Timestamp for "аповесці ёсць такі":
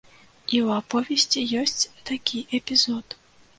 0.81-2.43